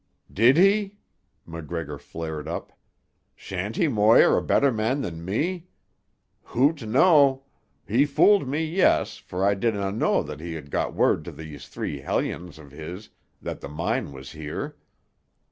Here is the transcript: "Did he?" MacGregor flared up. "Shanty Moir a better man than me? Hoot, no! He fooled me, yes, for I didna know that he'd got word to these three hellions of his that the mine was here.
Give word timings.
"Did 0.33 0.57
he?" 0.57 0.95
MacGregor 1.45 1.99
flared 1.99 2.47
up. 2.47 2.73
"Shanty 3.35 3.87
Moir 3.87 4.35
a 4.35 4.41
better 4.41 4.71
man 4.71 5.01
than 5.01 5.23
me? 5.23 5.67
Hoot, 6.41 6.81
no! 6.87 7.43
He 7.87 8.07
fooled 8.07 8.47
me, 8.47 8.65
yes, 8.65 9.17
for 9.17 9.45
I 9.45 9.53
didna 9.53 9.91
know 9.91 10.23
that 10.23 10.39
he'd 10.39 10.71
got 10.71 10.95
word 10.95 11.23
to 11.25 11.31
these 11.31 11.67
three 11.67 11.99
hellions 11.99 12.57
of 12.57 12.71
his 12.71 13.09
that 13.43 13.61
the 13.61 13.69
mine 13.69 14.11
was 14.11 14.31
here. 14.31 14.75